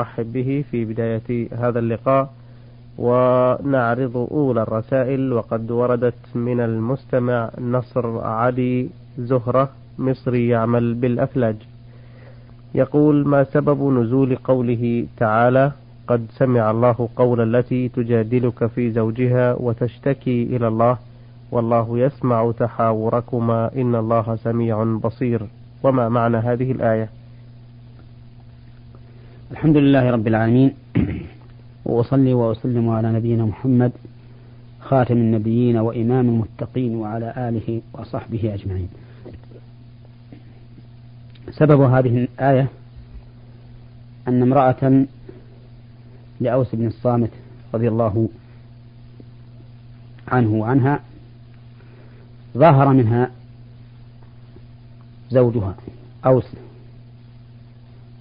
[0.00, 2.30] أرحب به في بداية هذا اللقاء
[2.98, 5.32] ونعرض أولى الرسائل.
[5.32, 8.88] وقد وردت من المستمع نصر علي
[9.18, 11.56] زهرة مصري يعمل بالأفلاج.
[12.74, 15.72] يقول ما سبب نزول قوله تعالى؟
[16.08, 20.98] قد سمع الله قول التي تجادلك في زوجها وتشتكي إلى الله
[21.52, 23.70] والله يسمع تحاوركما.
[23.76, 25.42] إن الله سميع بصير.
[25.82, 27.17] وما معنى هذه الآية؟
[29.50, 30.74] الحمد لله رب العالمين.
[31.84, 33.92] وأصلي وأسلم على نبينا محمد
[34.80, 38.88] خاتم النبيين وإمام المتقين وعلى آله وصحبه أجمعين.
[41.50, 42.68] سبب هذه الآية
[44.28, 45.06] أن امرأة
[46.40, 47.30] لأوس بن الصامت
[47.74, 48.28] رضي الله
[50.28, 51.00] عنه وعنها
[52.56, 53.30] ظهر منها
[55.30, 55.74] زوجها
[56.26, 56.67] أوس.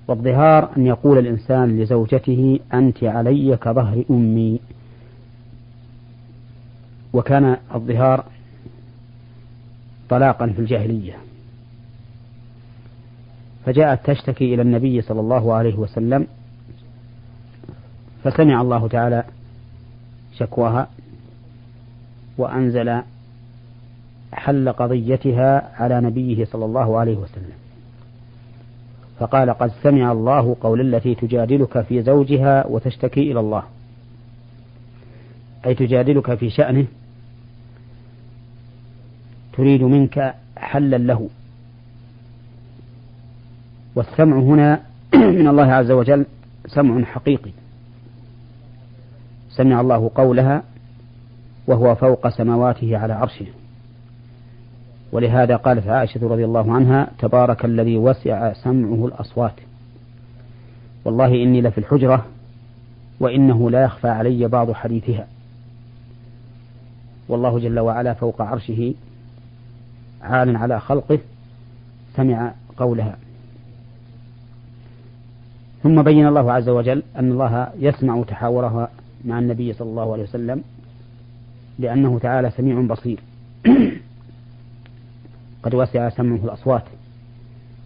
[0.07, 4.59] والظهار أن يقول الإنسان لزوجته أنت علي كظهر أمي.
[7.13, 8.25] وكان الظهار
[10.09, 11.17] طلاقا في الجاهلية.
[13.65, 16.27] فجاءت تشتكي إلى النبي صلى الله عليه وسلم
[18.23, 19.23] فسمع الله تعالى
[20.37, 20.87] شكواها
[22.37, 23.01] وأنزل
[24.33, 27.66] حل قضيتها على نبيه صلى الله عليه وسلم.
[29.19, 33.63] فقال قد سمع الله قول التي تجادلك في زوجها وتشتكي إلى الله.
[35.65, 36.85] أي تجادلك في شأنه.
[39.53, 41.29] تريد منك حلا له.
[43.95, 44.81] والسمع هنا
[45.13, 46.25] من الله عز وجل
[46.67, 47.51] سمع حقيقي.
[49.49, 50.63] سمع الله قولها
[51.67, 53.45] وهو فوق سماواته على عرشه.
[55.11, 59.53] ولهذا قالت عائشة رضي الله عنها تبارك الذي وسع سمعه الأصوات.
[61.05, 62.25] والله إني لفي الحجرة
[63.19, 65.27] وإنه لا يخفى علي بعض حديثها.
[67.29, 68.93] والله جل وعلا فوق عرشه
[70.21, 71.19] عال على خلقه
[72.15, 73.17] سمع قولها.
[75.83, 78.89] ثم بين الله عز وجل أن الله يسمع تحاورها
[79.25, 80.63] مع النبي صلى الله عليه وسلم
[81.79, 83.19] لأنه تعالى سميع بصير.
[85.63, 86.83] قد وسع سمعه الأصوات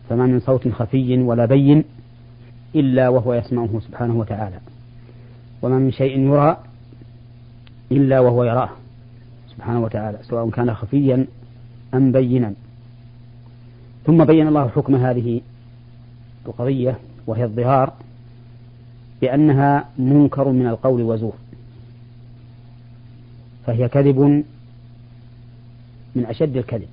[0.09, 1.83] فما من صوت خفي ولا بين
[2.75, 4.59] إلا وهو يسمعه سبحانه وتعالى
[5.61, 6.57] وما من شيء يرى
[7.91, 8.69] إلا وهو يراه
[9.49, 11.27] سبحانه وتعالى سواء كان خفيا
[11.93, 12.53] أم بينا.
[14.05, 15.41] ثم بين الله حكم هذه
[16.45, 17.93] القضية وهي الظهار
[19.21, 21.33] بأنها منكر من القول وزور
[23.65, 24.19] فهي كذب
[26.15, 26.87] من أشد الكذب.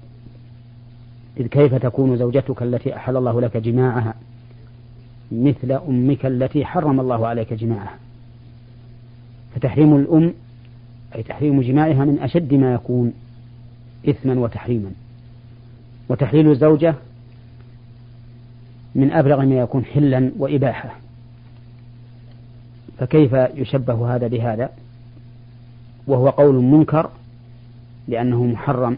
[1.39, 4.15] إذ كيف تكون زوجتك التي أحل الله لك جماعها
[5.33, 7.95] مثل أمك التي حرم الله عليك جماعها؟
[9.55, 10.35] فتحريم الأم
[11.15, 13.13] أي تحريم جماعها من أشد ما يكون
[14.09, 14.91] إثما وتحريما.
[16.09, 16.95] وتحليل الزوجة
[18.95, 20.95] من أبلغ ما يكون حلا وإباحة.
[22.99, 24.71] فكيف يشبه هذا بهذا؟
[26.07, 27.11] وهو قول منكر
[28.09, 28.97] لأنه محرم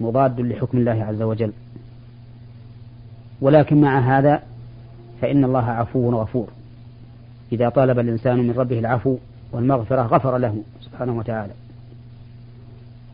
[0.00, 1.52] مضاد لحكم الله عز وجل.
[3.40, 4.42] ولكن مع هذا
[5.20, 6.48] فإن الله عفو غفور.
[7.52, 9.16] إذا طالب الإنسان من ربه العفو
[9.52, 11.52] والمغفرة غفر له سبحانه وتعالى.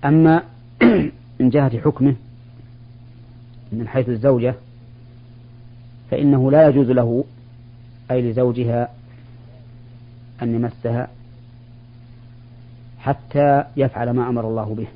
[0.05, 0.43] أما
[1.41, 2.15] من جهة حكمه
[3.73, 4.55] من حيث الزوجة
[6.11, 7.25] فإنه لا يجوز له
[8.11, 8.89] أي لزوجها
[10.43, 11.09] أن يمسها
[12.99, 14.87] حتى يفعل ما أمر الله به.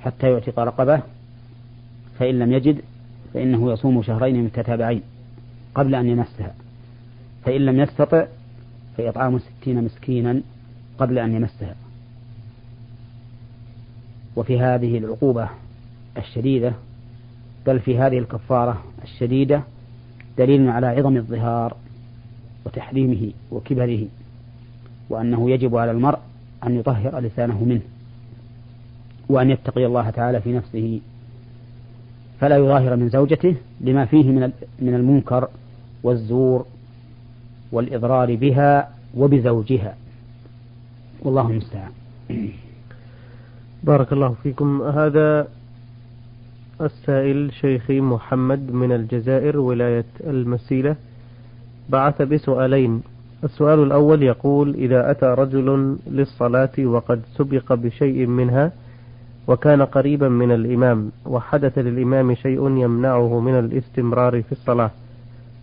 [0.00, 1.02] حتى يعتق رقبة
[2.18, 2.80] فإن لم يجد
[3.34, 5.02] فإنه يصوم شهرين متتابعين
[5.74, 6.54] قبل أن يمسها.
[7.44, 8.26] فإن لم يستطع
[8.96, 10.40] فإطعام ستين مسكينا
[10.98, 11.74] قبل أن يمسها.
[14.36, 15.48] وفي هذه العقوبة
[16.16, 16.72] الشديدة
[17.66, 19.62] بل في هذه الكفارة الشديدة
[20.38, 21.76] دليل على عظم الظهار
[22.66, 24.06] وتحريمه وكبره
[25.10, 26.18] وأنه يجب على المرء
[26.66, 27.82] أن يطهر لسانه منه.
[29.28, 31.00] وأن يتقي الله تعالى في نفسه
[32.40, 35.48] فلا يظاهر من زوجته لما فيه من من المنكر
[36.02, 36.66] والزور
[37.72, 39.96] والإضرار بها وبزوجها.
[41.22, 41.90] والله المستعان.
[43.84, 44.82] بارك الله فيكم.
[44.82, 45.48] هذا
[46.80, 50.96] السائل شيخي محمد من الجزائر ولاية المسيلة
[51.88, 53.02] بعث بسؤالين.
[53.44, 58.72] السؤال الأول يقول إذا أتى رجل للصلاة وقد سبق بشيء منها
[59.48, 64.90] وكان قريبا من الإمام وحدث للإمام شيء يمنعه من الاستمرار في الصلاة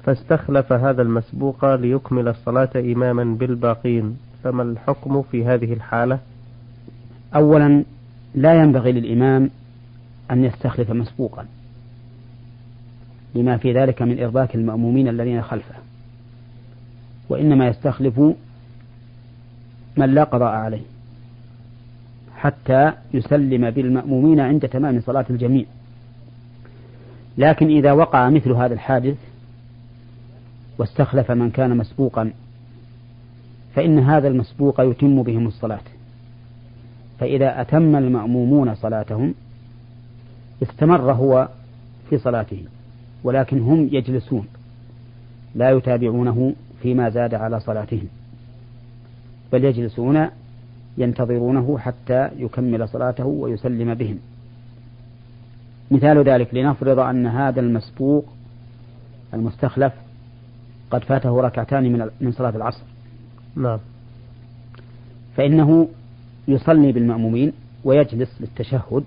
[0.04, 4.18] فاستخلف هذا المسبوق ليكمل الصلاة إماما بالباقين.
[4.44, 6.20] فما الحكم في هذه الحالة؟
[7.36, 7.84] أولا
[8.36, 9.50] لا ينبغي للإمام
[10.32, 11.46] أن يستخلف مسبوقا
[13.36, 15.76] لما في ذلك من إرباك المأمومين الذين خلفه.
[17.30, 18.20] وإنما يستخلف
[19.98, 20.95] من لا قضاء عليه.
[22.46, 25.66] حتى يسلم بالمأمومين عند تمام صلاة الجميع.
[27.38, 29.18] لكن إذا وقع مثل هذا الحادث
[30.78, 32.32] واستخلف من كان مسبوقا
[33.76, 35.82] فإن هذا المسبوق يتم بهم الصلاة.
[37.20, 39.34] فإذا أتم المأمومون صلاتهم
[40.64, 41.50] استمر هو
[42.10, 42.64] في صلاته
[43.24, 44.48] ولكن هم يجلسون
[45.56, 48.08] لا يتابعونه فيما زاد على صلاتهم
[49.54, 50.28] بل يجلسون
[50.98, 54.20] ينتظرونه حتى يكمل صلاته ويسلم بهم.
[55.92, 58.26] مثال ذلك لنفرض أن هذا المسبوق
[59.34, 59.94] المستخلف
[60.92, 62.84] قد فاته ركعتان من من صلاة العصر.
[63.56, 63.80] نعم.
[65.38, 65.88] فإنه
[66.48, 67.54] يصلي بالمأمومين
[67.84, 69.04] ويجلس للتشهد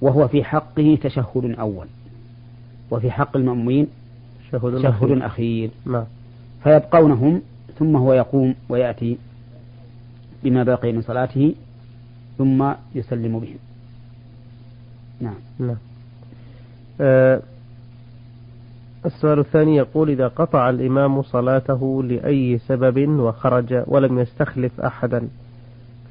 [0.00, 1.86] وهو في حقه تشهد أول.
[2.90, 3.86] وفي حق المأمومين
[4.50, 5.26] تشهد أخير.
[5.26, 5.70] أخير.
[5.86, 6.04] نعم.
[6.64, 7.42] فيبقونهم
[7.78, 9.18] ثم هو يقوم ويأتي
[10.44, 11.54] بما بقي من صلاته
[12.38, 13.58] ثم يسلم بهم.
[15.20, 15.34] نعم.
[15.58, 15.76] نعم.
[17.00, 17.42] آه
[19.06, 25.28] السؤال الثاني يقول إذا قطع الإمام صلاته لأي سبب وخرج ولم يستخلف أحدا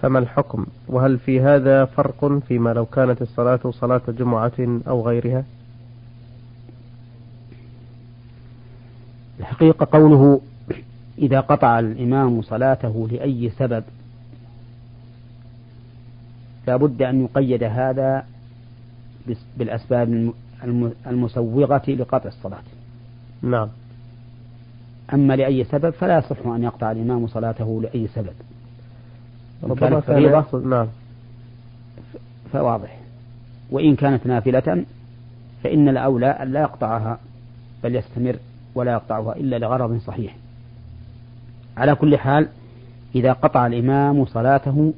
[0.02, 5.44] فما الحكم؟ وهل في هذا فرق فيما لو كانت الصلاة صلاة جمعة أو غيرها؟
[9.40, 10.42] الحقيقة قوله
[11.18, 13.84] إذا قطع الإمام صلاته لأي سبب
[16.69, 18.25] لا بد أن يقيد هذا
[19.57, 20.31] بالأسباب
[20.63, 22.62] الم- المسوغة لقطع الصلاة.
[23.42, 23.68] نعم.
[25.13, 28.33] أما لأي سبب فلا يصح أن يقطع الإمام صلاته لأي سبب.
[29.63, 30.88] ربما كانت كان فريضة نعم.
[32.54, 32.98] فواضح.
[33.72, 34.86] وإن كانت نافلة
[35.63, 37.19] فإن الأولى أن لا يقطعها
[37.83, 38.36] بل يستمر
[38.75, 40.36] ولا يقطعها إلا لغرض صحيح.
[41.77, 42.48] على كل حال
[43.15, 44.94] إذا قطع الإمام صلاته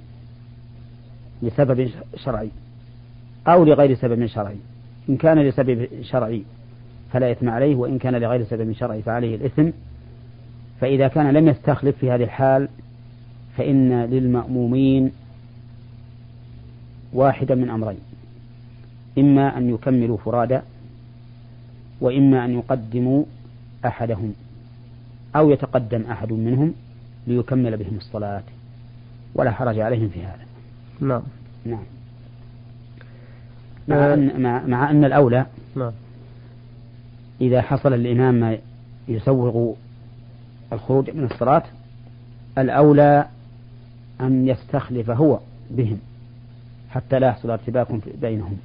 [1.42, 2.50] لسبب شرعي
[3.48, 4.58] أو لغير سبب شرعي.
[5.10, 6.44] إن كان لسبب شرعي
[7.14, 9.70] فلا إثم عليه وإن كان لغير سبب شرعي فعليه الإثم.
[10.82, 12.70] فإذا كان لم يستخلف في هذه الحال
[13.58, 15.12] فإن للمأمومين
[17.14, 18.00] واحدا من أمرين.
[19.18, 20.64] إما أن يكملوا فرادا
[22.02, 23.24] وإما أن يقدموا
[23.86, 24.34] أحدهم
[25.36, 26.74] أو يتقدم أحد منهم
[27.28, 28.44] ليكمل بهم الصلاة.
[29.36, 30.51] ولا حرج عليهم في هذا.
[31.02, 31.22] نعم.
[31.66, 31.84] نعم.
[33.88, 34.14] مع آه.
[34.14, 35.46] أن, مع, مع أن الأولى
[35.76, 35.92] نعم.
[37.42, 38.58] إذا حصل الإمام ما
[39.08, 39.74] يسوغ
[40.74, 41.64] الخروج من الصلاة
[42.58, 43.26] الأولى
[44.22, 45.40] أن يستخلف هو
[45.72, 46.00] بهم
[46.90, 47.88] حتى لا يحصل ارتباك
[48.22, 48.58] بينهم.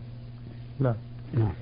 [0.81, 0.95] نعم.
[1.35, 1.53] نعم.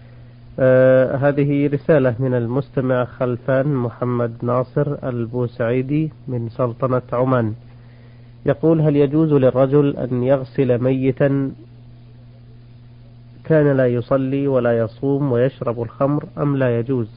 [0.59, 7.55] آه هذه رسالة من المستمع خلفان محمد ناصر البوسعيدي من سلطنة عمان.
[8.47, 11.53] يقول هل يجوز للرجل أن يغسل ميتا
[13.45, 17.09] كان لا يصلي ولا يصوم ويشرب الخمر أم لا يجوز؟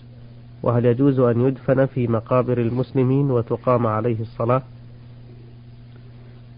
[0.64, 4.62] وهل يجوز أن يدفن في مقابر المسلمين وتقام عليه الصلاة؟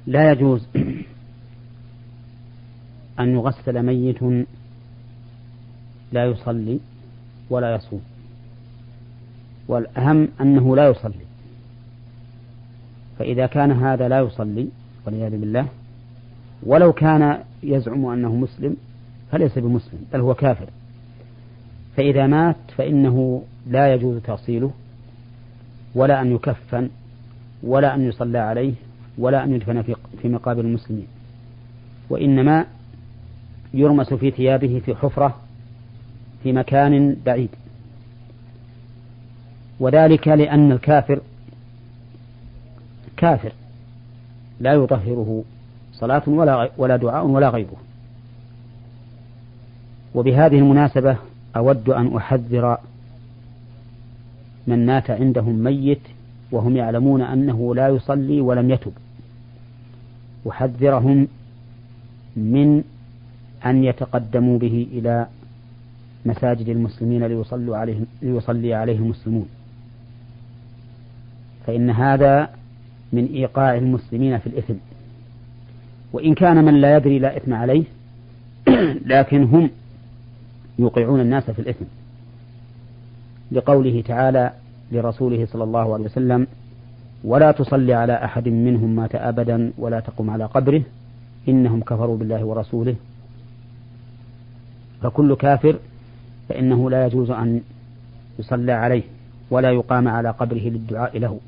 [0.07, 0.67] لا يجوز
[3.19, 4.23] أن يغسل ميت
[6.11, 6.79] لا يصلي
[7.49, 8.01] ولا يصوم.
[9.67, 11.28] والأهم أنه لا يصلي.
[13.19, 14.67] فإذا كان هذا لا يصلي
[15.05, 15.67] والعياذ بالله
[16.63, 18.77] ولو كان يزعم أنه مسلم
[19.31, 20.69] فليس بمسلم بل هو كافر.
[21.97, 24.71] فإذا مات فإنه لا يجوز تأصيله
[25.95, 26.89] ولا أن يكفن
[27.63, 28.73] ولا أن يصلى عليه
[29.17, 29.81] ولا أن يدفن
[30.21, 31.07] في مقابر المسلمين.
[32.09, 32.65] وإنما
[33.73, 35.35] يرمس في ثيابه في حفرة
[36.43, 37.49] في مكان بعيد.
[39.79, 41.21] وذلك لأن الكافر
[43.19, 43.51] كافر
[44.59, 45.43] لا يطهره
[45.93, 47.77] صلاة ولا ولا دعاء ولا غيره.
[50.15, 51.17] وبهذه المناسبة
[51.55, 52.77] أود أن أحذر
[54.67, 56.01] من مات عندهم ميت
[56.51, 58.91] وهم يعلمون أنه لا يصلي ولم يتب.
[60.49, 61.27] أحذرهم
[62.35, 62.83] من
[63.65, 65.27] أن يتقدموا به إلى
[66.25, 69.49] مساجد المسلمين ليصلوا عليه ليصلي عليه المسلمون.
[71.67, 72.58] فإن هذا
[73.13, 74.73] من إيقاع المسلمين في الإثم.
[76.13, 77.83] وإن كان من لا يدري لا إثم عليه
[79.13, 79.69] لكن هم
[80.79, 81.85] يوقعون الناس في الإثم.
[83.51, 84.51] لقوله تعالى
[84.91, 86.47] لرسوله صلى الله عليه وسلم
[87.23, 90.81] ولا تصلي على أحد منهم مات أبدا ولا تقم على قبره
[91.47, 92.95] إنهم كفروا بالله ورسوله.
[95.01, 95.75] فكل كافر
[96.49, 97.61] فإنه لا يجوز أن
[98.39, 99.03] يصلى عليه
[99.51, 101.39] ولا يقام على قبره للدعاء له.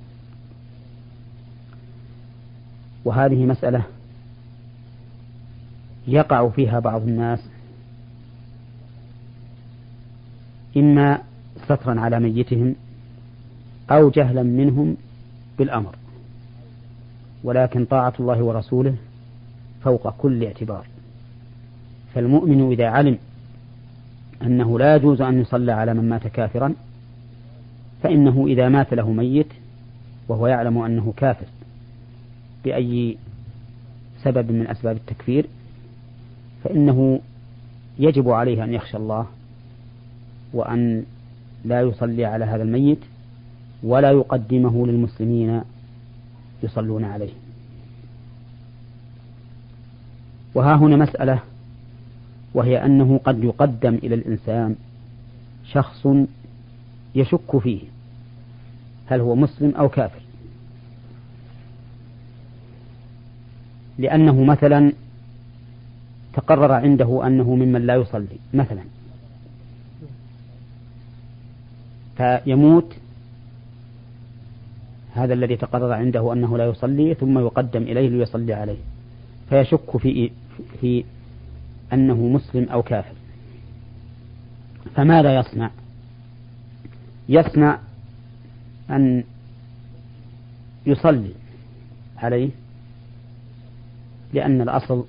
[3.06, 3.84] وهذه مسألة
[6.08, 7.40] يقع فيها بعض الناس.
[10.78, 11.22] إما
[11.66, 12.76] سترا على ميتهم
[13.92, 14.98] أو جهلا منهم
[15.58, 15.96] بالأمر
[17.44, 18.96] ولكن طاعة الله ورسوله
[19.84, 20.86] فوق كل اعتبار.
[22.14, 23.18] فالمؤمن إذا علم
[24.42, 26.74] أنه لا يجوز أن يصلى على من مات كافرا
[28.04, 29.48] فإنه إذا مات له ميت
[30.28, 31.46] وهو يعلم أنه كافر.
[32.66, 33.18] بأي
[34.24, 35.46] سبب من أسباب التكفير
[36.64, 37.20] فإنه
[38.00, 39.28] يجب عليه أن يخشى الله
[40.54, 41.04] وأن
[41.66, 43.00] لا يصلي على هذا الميت
[43.84, 45.62] ولا يقدمه للمسلمين
[46.64, 47.34] يصلون عليه.
[50.56, 51.40] وها هنا مسألة
[52.54, 54.76] وهي أنه قد يقدم إلى الإنسان
[55.66, 56.08] شخص
[57.16, 57.82] يشك فيه
[59.06, 60.22] هل هو مسلم أو كافر.
[63.98, 64.94] لأنه مثلا
[66.34, 68.84] تقرر عنده أنه ممن لا يصلي مثلا.
[72.18, 72.96] فيموت
[75.14, 78.78] هذا الذي تقرر عنده أنه لا يصلي ثم يقدم إليه ليصلي عليه.
[79.50, 80.32] فيشك في
[80.82, 81.04] في
[81.94, 83.16] أنه مسلم أو كافر.
[84.96, 85.70] فماذا يصنع؟
[87.30, 87.80] يصنع
[88.90, 89.24] أن
[90.86, 91.32] يصلي
[92.18, 92.50] عليه
[94.34, 95.06] لأن الأصل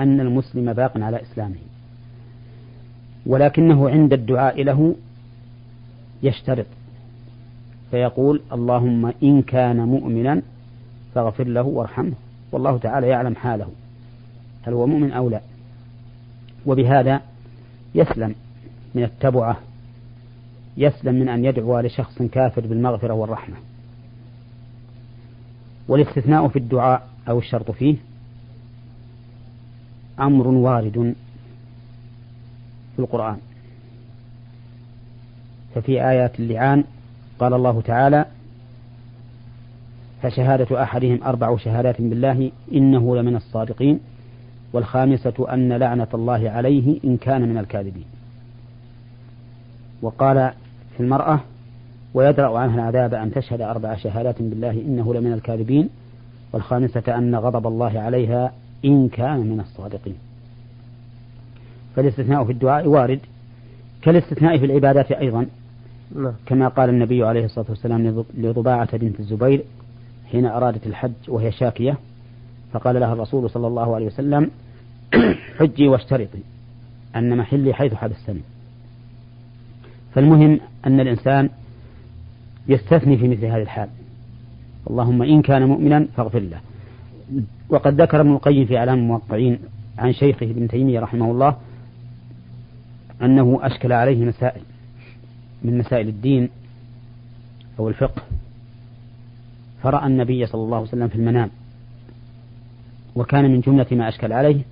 [0.00, 1.56] أن المسلم باق على إسلامه
[3.26, 4.94] ولكنه عند الدعاء له
[6.22, 6.66] يشترط
[7.90, 10.42] فيقول اللهم إن كان مؤمنا
[11.14, 12.12] فاغفر له وارحمه
[12.52, 13.68] والله تعالى يعلم حاله
[14.62, 15.40] هل هو مؤمن أو لا.
[16.66, 17.20] وبهذا
[17.94, 18.34] يسلم
[18.94, 19.56] من التبعة
[20.76, 23.56] يسلم من أن يدعو لشخص كافر بالمغفرة والرحمة.
[25.88, 27.96] والاستثناء في الدعاء أو الشرط فيه
[30.22, 31.14] أمر وارد
[32.96, 33.36] في القرآن.
[35.74, 36.84] ففي آيات اللعان
[37.38, 38.24] قال الله تعالى
[40.22, 44.00] فشهادة أحدهم أربع شهادات بالله إنه لمن الصادقين
[44.72, 48.04] والخامسة أن لعنة الله عليه إن كان من الكاذبين.
[50.02, 50.52] وقال
[50.96, 51.40] في المرأة
[52.14, 55.88] ويدرأ عنها العذاب أن تشهد أربع شهادات بالله إنه لمن الكاذبين
[56.52, 58.52] والخامسة أن غضب الله عليها
[58.84, 60.14] إن كان من الصادقين.
[61.96, 63.20] فالاستثناء في الدعاء وارد.
[64.02, 65.46] كالاستثناء في العبادات أيضا.
[66.16, 66.32] نعم.
[66.46, 69.64] كما قال النبي عليه الصلاة والسلام لضباعة بنت الزبير
[70.30, 71.98] حين أرادت الحج وهي شاكية.
[72.72, 74.50] فقال لها الرسول صلى الله عليه وسلم
[75.58, 76.38] حجي واشترطي
[77.16, 78.40] أن محلي حيث حبستني
[80.14, 81.50] فالمهم أن الإنسان
[82.68, 83.88] يستثني في مثل هذه الحال.
[84.90, 86.60] اللهم إن كان مؤمنا فاغفر له.
[87.72, 89.58] وقد ذكر ابن القيم في أعلام الموقعين
[89.98, 91.56] عن شيخه ابن تيمية رحمه الله
[93.22, 94.62] أنه أشكل عليه مسائل
[95.62, 96.48] من مسائل الدين
[97.78, 98.22] أو الفقه
[99.82, 101.50] فرأى النبي صلى الله عليه وسلم في المنام
[103.14, 104.62] وكان من جملة ما أشكل عليه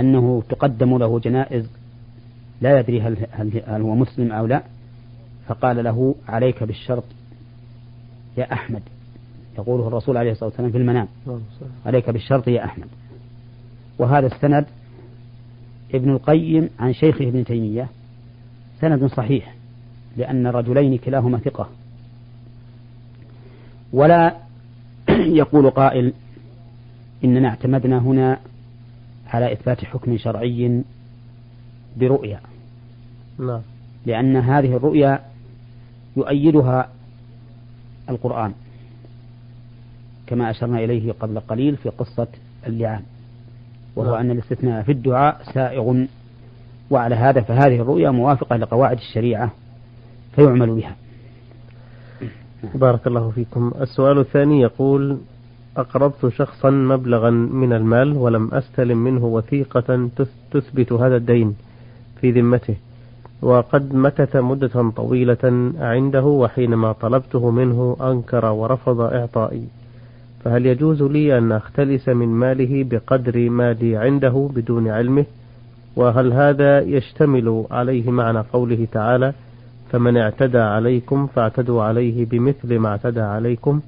[0.00, 1.70] أنه تقدم له جنائز
[2.60, 4.62] لا يدري هل, هل, هل هو مسلم أو لا
[5.46, 7.04] فقال له عليك بالشرط
[8.36, 8.82] يا أحمد
[9.58, 11.08] يقوله الرسول عليه الصلاة والسلام في المنام.
[11.86, 12.86] عليك بالشرط يا أحمد.
[13.98, 14.66] وهذا السند
[15.94, 17.88] ابن القيم عن شيخه ابن تيمية.
[18.80, 19.54] سند صحيح
[20.16, 21.68] لأن الرجلين كلاهما ثقة.
[23.92, 24.36] ولا
[25.40, 26.12] يقول قائل
[27.24, 28.38] إننا اعتمدنا هنا
[29.26, 30.82] على إثبات حكم شرعي
[31.96, 32.40] برؤيا.
[33.38, 33.60] نعم.
[34.06, 35.20] لأن هذه الرؤيا
[36.16, 36.88] يؤيدها
[38.08, 38.52] القرآن.
[40.26, 42.28] كما أشرنا إليه قبل قليل في قصة
[42.66, 43.02] اللعان
[43.96, 44.20] وهو نعم.
[44.20, 46.04] أن الاستثناء في الدعاء سائغ
[46.90, 49.50] وعلى هذا فهذه الرؤيا موافقة لقواعد الشريعة
[50.34, 50.96] فيعمل بها.
[52.74, 53.72] بارك الله فيكم.
[53.80, 55.18] السؤال الثاني يقول
[55.76, 60.08] أقرضت شخصا مبلغا من المال ولم أستلم منه وثيقة
[60.50, 61.56] تثبت هذا الدين
[62.20, 62.76] في ذمته
[63.42, 69.66] وقد مكث مدة طويلة عنده وحينما طلبته منه أنكر ورفض إعطائي.
[70.46, 75.24] فهل يجوز لي أن أختلس من ماله بقدر ما لي عنده بدون علمه؟
[75.96, 79.32] وهل هذا يشتمل عليه معنى قوله تعالى
[79.90, 83.80] فمن اعتدى عليكم فاعتدوا عليه بمثل ما اعتدى عليكم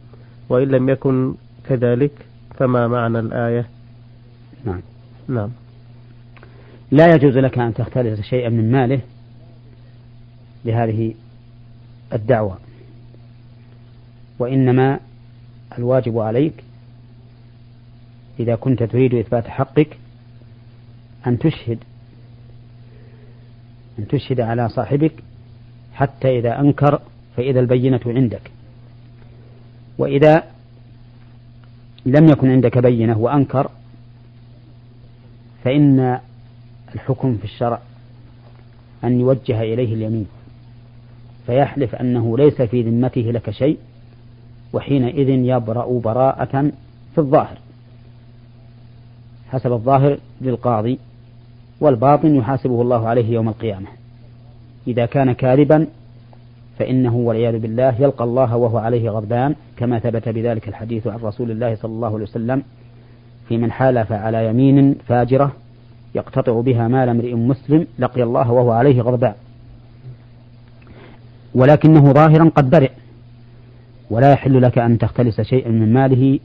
[0.49, 1.35] وإن لم يكن
[1.69, 2.13] كذلك
[2.55, 3.67] فما معنى الآية؟
[4.65, 4.81] نعم.
[5.29, 5.51] نعم.
[6.91, 9.01] لا يجوز لك أن تختلس شيئا من ماله
[10.65, 11.15] لهذه
[12.13, 12.59] الدعوة
[14.39, 15.01] وإنما
[15.79, 16.65] الواجب عليك
[18.41, 19.99] إذا كنت تريد إثبات حقك
[21.27, 21.79] أن تشهد
[23.99, 25.13] أن تشهد على صاحبك
[25.95, 27.01] حتى إذا أنكر
[27.37, 28.51] فإذا البينة عندك.
[29.99, 30.45] وإذا
[32.07, 33.71] لم يكن عندك بينة وأنكر
[35.65, 36.21] فإن
[36.95, 37.81] الحكم في الشرع
[39.05, 40.27] أن يوجه إليه اليمين
[41.47, 43.79] فيحلف أنه ليس في ذمته لك شيء
[44.73, 46.71] وحينئذ يبرأ براءة
[47.15, 47.59] في الظاهر.
[49.51, 50.99] حسب الظاهر للقاضي
[51.81, 53.89] والباطن يحاسبه الله عليه يوم القيامة.
[54.87, 55.87] إذا كان كاذبا
[56.79, 61.75] فإنه والعياذ بالله يلقى الله وهو عليه غضبان كما ثبت بذلك الحديث عن رسول الله
[61.75, 62.63] صلى الله عليه وسلم
[63.49, 65.53] في من حالف على يمين فاجرة
[66.15, 69.35] يقتطع بها مال امرئ مسلم لقي الله وهو عليه غضبان.
[71.55, 72.91] ولكنه ظاهرا قد برئ.
[74.11, 76.39] ولا يحل لك أن تختلس شيئا من ماله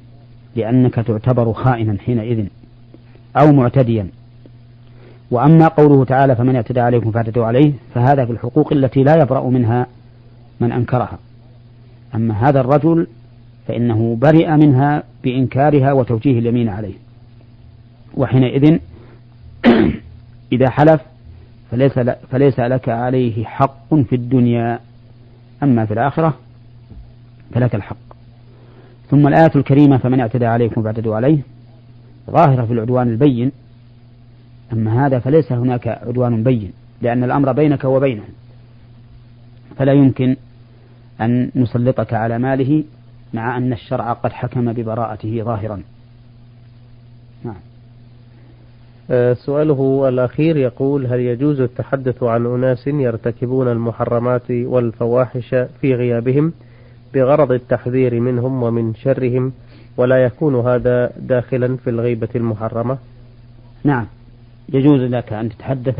[0.56, 2.46] لأنك تعتبر خائنا حينئذ
[3.38, 4.08] أو معتديا.
[5.32, 9.88] وأما قوله تعالى فمن اعتدى عليكم فاعتدوا عليه فهذا في الحقوق التي لا يبرأ منها
[10.60, 11.20] من أنكرها.
[12.16, 13.08] أما هذا الرجل
[13.68, 16.94] فإنه برئ منها بإنكارها وتوجيه اليمين عليه.
[18.18, 18.78] وحينئذ
[20.54, 21.02] إذا حلف
[21.72, 22.00] فليس,
[22.32, 24.80] فليس لك عليه حق في الدنيا
[25.64, 26.34] أما في الآخرة
[27.54, 27.98] فلك الحق.
[29.10, 31.40] ثم الآية الكريمة فمن اعتدى عليكم فاعتدوا عليه.
[32.32, 33.52] ظاهرة في العدوان البين.
[34.74, 38.24] أما هذا فليس هناك عدوان بين لأن الأمر بينك وبينه
[39.78, 40.36] فلا يمكن
[41.22, 42.84] أن نسلطك على ماله
[43.34, 45.82] مع أن الشرع قد حكم ببراءته ظاهرا.
[47.44, 47.56] نعم.
[49.12, 56.54] آه، سؤاله الأخير يقول هل يجوز التحدث عن أناس يرتكبون المحرمات والفواحش في غيابهم؟
[57.14, 59.54] بغرض التحذير منهم ومن شرهم
[59.98, 62.98] ولا يكون هذا داخلا في الغيبة المحرمة؟
[63.84, 64.06] نعم.
[64.70, 66.00] يجوز لك أن تتحدث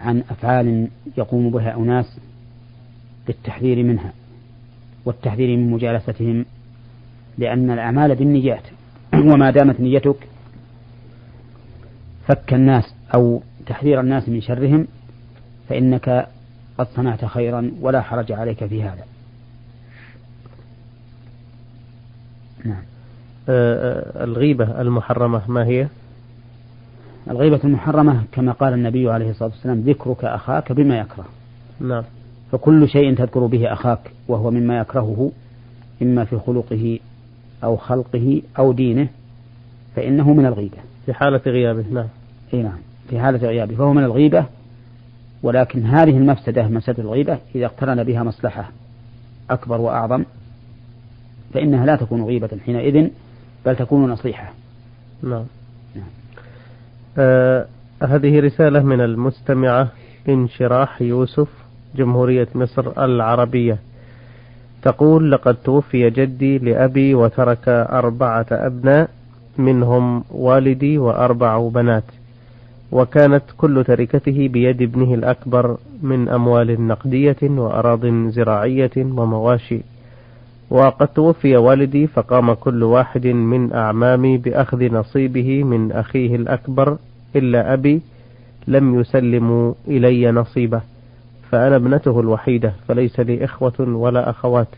[0.00, 2.18] عن أفعال يقوم بها أناس
[3.28, 4.12] للتحذير منها
[5.04, 6.44] والتحذير من مجالستهم
[7.38, 8.62] لأن الأعمال بالنيات
[9.30, 10.28] وما دامت نيتك
[12.26, 14.86] فك الناس أو تحذير الناس من شرهم
[15.68, 16.28] فإنك
[16.78, 19.11] قد صنعت خيرا ولا حرج عليك في هذا.
[22.64, 22.82] نعم.
[23.48, 25.88] آه، آه، الغيبة المحرمة ما هي؟
[27.30, 31.24] الغيبة المحرمة كما قال النبي عليه الصلاة والسلام ذكرك أخاك بما يكره.
[31.80, 32.04] نعم.
[32.52, 35.32] فكل شيء تذكر به أخاك وهو مما يكرهه
[36.02, 36.98] إما في خلقه
[37.64, 39.08] أو خلقه أو دينه
[39.96, 40.78] فإنه من الغيبة.
[41.06, 42.06] في حالة غيابه نعم.
[42.54, 44.46] أي نعم في حالة غيابه فهو من الغيبة
[45.42, 48.70] ولكن هذه المفسدة مفسدة الغيبة إذا اقترن بها مصلحة
[49.50, 50.24] أكبر وأعظم
[51.54, 53.08] فإنها لا تكون غيبة حينئذ
[53.66, 54.52] بل تكون نصيحة.
[55.22, 55.44] نعم,
[55.94, 56.04] نعم.
[57.18, 57.66] آه
[58.02, 59.88] هذه رسالة من المستمعة
[60.28, 61.48] انشراح يوسف
[61.96, 63.78] جمهورية مصر العربية.
[64.82, 69.10] تقول لقد توفي جدي لأبي وترك أربعة أبناء
[69.58, 72.04] منهم والدي وأربع بنات
[72.92, 79.80] وكانت كل تركته بيد ابنه الأكبر من أموال نقدية وأراض زراعية ومواشي
[80.72, 86.98] وقد توفي والدي فقام كل واحد من أعمامي بأخذ نصيبه من أخيه الأكبر
[87.36, 88.00] إلا أبي
[88.68, 90.80] لم يسلموا إلي نصيبه
[91.50, 94.68] فأنا ابنته الوحيدة فليس لي إخوة ولا أخوات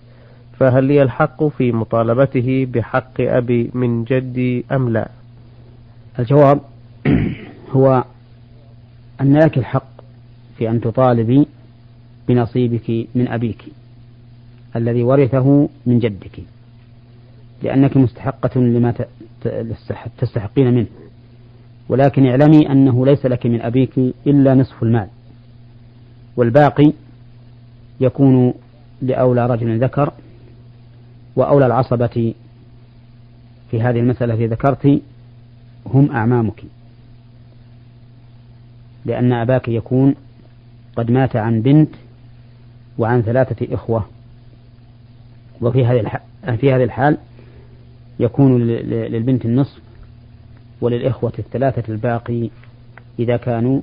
[0.58, 5.08] فهل لي الحق في مطالبته بحق أبي من جدي أم لا؟
[6.18, 6.60] الجواب
[7.76, 8.04] هو
[9.20, 9.88] أن لك الحق
[10.58, 11.46] في أن تطالبي
[12.28, 13.64] بنصيبك من أبيك.
[14.76, 16.40] الذي ورثه من جدك
[17.62, 18.94] لأنك مستحقة لما
[20.18, 20.86] تستحقين منه.
[21.88, 25.08] ولكن اعلمي أنه ليس لك من أبيك إلا نصف المال.
[26.36, 26.92] والباقي
[28.00, 28.54] يكون
[29.02, 30.12] لأولى رجل ذكر
[31.36, 32.34] وأولى العصبة
[33.70, 35.02] في هذه المسألة التي ذكرت
[35.86, 36.62] هم أعمامك.
[39.04, 40.14] لأن أباك يكون
[40.96, 41.90] قد مات عن بنت
[42.98, 44.13] وعن ثلاثة إخوة.
[45.60, 46.20] وفي هذه
[46.56, 47.18] في هذه الحال
[48.18, 49.80] يكون للبنت النصف
[50.80, 52.50] وللإخوة الثلاثة الباقي
[53.18, 53.80] إذا كانوا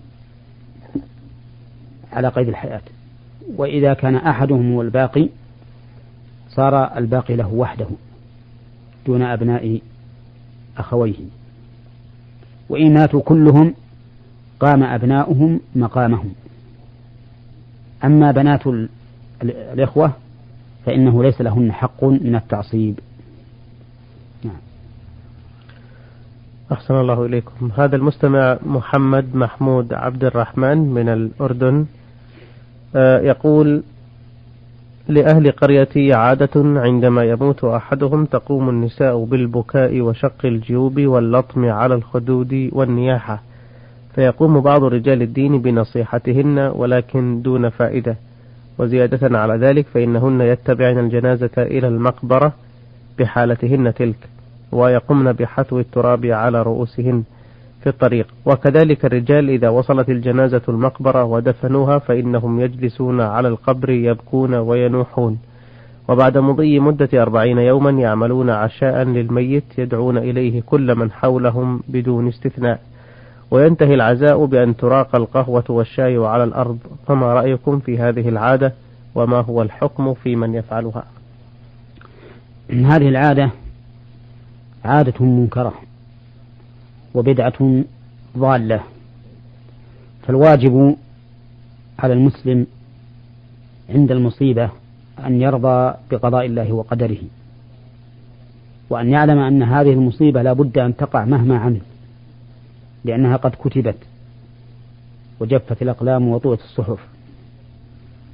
[2.13, 2.81] على قيد الحياة.
[3.55, 5.29] وإذا كان أحدهم هو الباقي
[6.49, 7.87] صار الباقي له وحده
[9.05, 9.81] دون أبناء
[10.77, 11.15] أخويه.
[12.69, 13.73] وإن ماتوا كلهم
[14.59, 16.33] قام أبناؤهم مقامهم.
[18.03, 18.61] أما بنات
[19.43, 20.13] الإخوة
[20.85, 22.99] فإنه ليس لهن حق من التعصيب.
[24.43, 24.55] نعم.
[26.71, 27.69] أحسن الله إليكم.
[27.77, 31.85] هذا المستمع محمد محمود عبد الرحمن من الأردن
[32.95, 33.83] آه، يقول
[35.07, 43.41] لأهل قريتي عادة عندما يموت أحدهم تقوم النساء بالبكاء وشق الجيوب واللطم على الخدود والنياحة
[44.15, 48.15] فيقوم بعض رجال الدين بنصيحتهن ولكن دون فائدة.
[48.81, 52.53] وزيادة على ذلك فإنهن يتبعن الجنازة إلى المقبرة
[53.19, 54.29] بحالتهن تلك
[54.71, 57.23] ويقمن بحثو التراب على رؤوسهن
[57.81, 58.27] في الطريق.
[58.45, 65.39] وكذلك الرجال إذا وصلت الجنازة المقبرة ودفنوها فإنهم يجلسون على القبر يبكون وينوحون.
[66.09, 72.79] وبعد مضي مدة أربعين يوما يعملون عشاء للميت يدعون إليه كل من حولهم بدون استثناء.
[73.51, 76.77] وينتهي العزاء بأن تراق القهوة والشاي على الأرض.
[77.07, 78.73] فما رأيكم في هذه العادة؟
[79.15, 81.03] وما هو الحكم في من يفعلها؟
[82.69, 83.51] هذه العادة
[84.85, 85.73] عادة منكرة
[87.13, 87.83] وبدعة
[88.37, 88.83] ضالة
[90.27, 90.95] فالواجب
[91.99, 92.67] على المسلم
[93.89, 94.69] عند المصيبة
[95.25, 97.17] أن يرضى بقضاء الله وقدره
[98.89, 101.81] وأن يعلم أن هذه المصيبة لا بد أن تقع مهما عمل.
[103.05, 103.95] لأنها قد كتبت
[105.39, 106.99] وجفت الأقلام وطوت الصحف.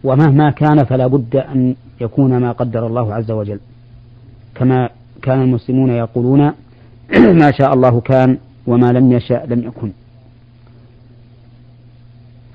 [0.03, 3.59] ومهما كان فلا بد أن يكون ما قدر الله عز وجل.
[4.55, 4.89] كما
[5.21, 6.51] كان المسلمون يقولون
[7.41, 9.91] ما شاء الله كان وما لم يشأ لم يكن.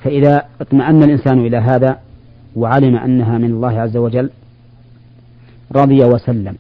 [0.05, 1.99] فإذا اطمأن الإنسان إلى هذا
[2.57, 4.31] وعلم أنها من الله عز وجل
[5.73, 6.57] رضي وسلم.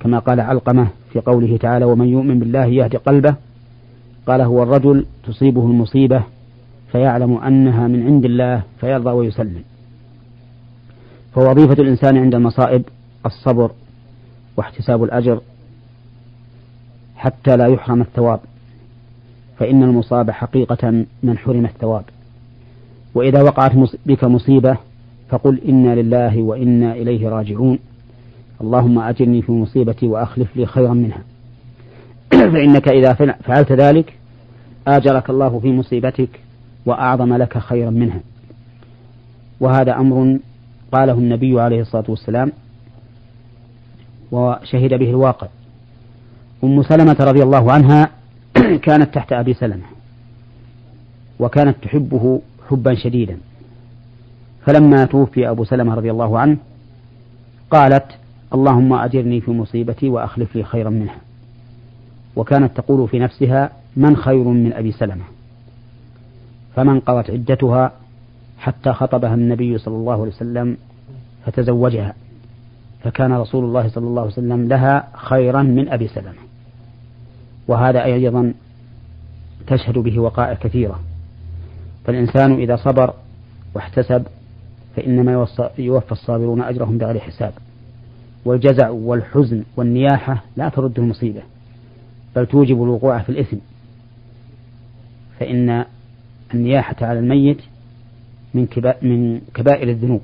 [0.00, 3.34] كما قال علقمة في قوله تعالى ومن يؤمن بالله يهدي قلبه
[4.26, 6.22] قال هو الرجل تصيبه المصيبة
[6.92, 9.62] فيعلم أنها من عند الله فيرضى ويسلم.
[11.34, 12.82] فوظيفة الإنسان عند المصائب
[13.26, 13.70] الصبر
[14.56, 15.40] واحتساب الأجر
[17.16, 18.40] حتى لا يحرم الثواب
[19.58, 22.04] فإن المصاب حقيقة من حرم الثواب.
[23.14, 23.72] وإذا وقعت
[24.06, 24.76] بك مصيبة
[25.28, 27.78] فقل إنا لله وإنا إليه راجعون.
[28.60, 31.22] اللهم أجرني في مصيبتي وأخلف لي خيرا منها.
[32.52, 33.12] فإنك إذا
[33.44, 34.14] فعلت ذلك
[34.88, 36.40] آجرك الله في مصيبتك
[36.86, 38.20] وأعظم لك خيرا منها.
[39.60, 40.38] وهذا أمر
[40.92, 42.52] قاله النبي عليه الصلاة والسلام
[44.32, 45.46] وشهد به الواقع.
[46.64, 48.10] أم سلمة رضي الله عنها
[48.86, 49.84] كانت تحت أبي سلمة
[51.38, 52.40] وكانت تحبه
[52.70, 53.36] حبا شديدا.
[54.66, 56.56] فلما توفي أبو سلمة رضي الله عنه
[57.70, 58.06] قالت
[58.54, 61.16] اللهم أجرني في مصيبتي وأخلف لي خيرا منها.
[62.36, 65.24] وكانت تقول في نفسها من خير من أبي سلمة.
[66.76, 67.92] فمن قضت عدتها
[68.58, 70.76] حتى خطبها النبي صلى الله عليه وسلم
[71.46, 72.14] فتزوجها.
[73.02, 76.42] فكان رسول الله صلى الله عليه وسلم لها خيرا من أبي سلمة.
[77.68, 78.54] وهذا أيضا
[79.66, 81.00] تشهد به وقائع كثيرة.
[82.04, 83.14] فالإنسان إذا صبر
[83.74, 84.26] واحتسب
[84.96, 85.46] فإنما
[85.78, 87.52] يوفى الصابرون أجرهم بغير حساب.
[88.44, 91.42] والجزع والحزن والنياحة لا ترد المصيبة.
[92.36, 93.56] بل توجب الوقوع في الإثم.
[95.40, 95.84] فإن
[96.54, 97.60] النياحة على الميت
[98.54, 98.68] من
[99.02, 100.20] من كبائر الذنوب.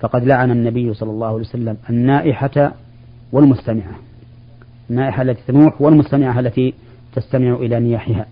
[0.00, 2.72] فقد لعن النبي صلى الله عليه وسلم النائحة
[3.32, 3.94] والمستمعة.
[4.90, 6.74] النائحة التي تنوح والمستمعة التي
[7.12, 8.26] تستمع إلى نياحها.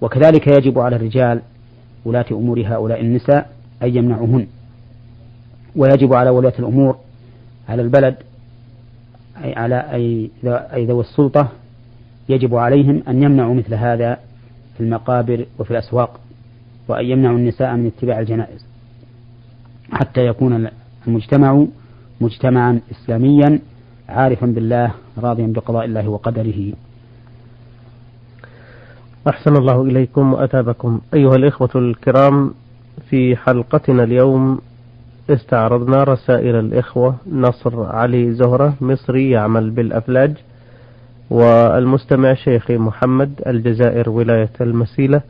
[0.00, 1.42] وكذلك يجب على الرجال
[2.04, 3.50] ولاة أمور هؤلاء النساء
[3.82, 4.46] أن يمنعوهن.
[5.76, 6.96] ويجب على ولاة الأمور
[7.68, 8.16] على البلد
[9.44, 9.80] أي على
[10.74, 11.48] أي ذوي السلطة
[12.30, 14.18] يجب عليهم أن يمنعوا مثل هذا
[14.76, 16.20] في المقابر وفي الأسواق
[16.88, 18.66] وأن يمنعوا النساء من اتباع الجنائز
[19.92, 20.68] حتى يكون
[21.06, 21.64] المجتمع
[22.20, 23.60] مجتمعا إسلاميا
[24.08, 26.72] عارفا بالله راضيا بقضاء الله وقدره.
[29.28, 32.54] أحسن الله إليكم وأتابكم أيها الإخوة الكرام
[33.10, 34.60] في حلقتنا اليوم
[35.30, 40.36] استعرضنا رسائل الإخوة نصر علي زهرة مصري يعمل بالأفلاج.
[41.30, 45.20] والمستمع شيخي محمد الجزائر ولاية المسيلة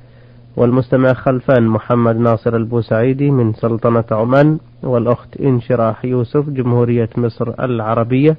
[0.56, 8.36] والمستمع خلفان محمد ناصر البوسعيدي من سلطنة عمان والأخت انشراح يوسف جمهورية مصر العربية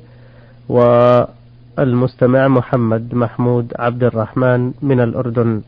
[0.69, 5.61] والمستمع محمد محمود عبد الرحمن من الأردن.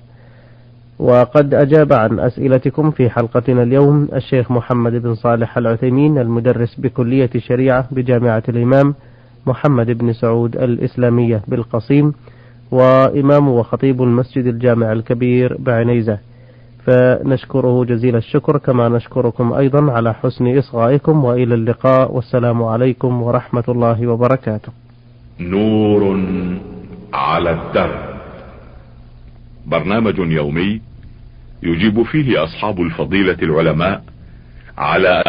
[1.00, 7.88] وقد أجاب عن أسئلتكم في حلقتنا اليوم الشيخ محمد بن صالح العثيمين المدرس بكلية شريعة
[7.92, 8.94] بجامعة الإمام
[9.46, 12.14] محمد بن سعود الإسلامية بالقصيم
[12.72, 16.18] وإمام وخطيب المسجد الجامع الكبير بعنيزة.
[16.86, 24.08] فنشكره جزيل الشكر كما نشكركم أيضا على حسن إصغائكم وإلى اللقاء والسلام عليكم ورحمة الله
[24.08, 24.72] وبركاته.
[25.40, 26.20] نور
[27.14, 28.14] على الدرب.
[29.66, 30.82] برنامج يومي
[31.64, 34.04] يجيب فيه أصحاب الفضيلة العلماء
[34.78, 35.10] على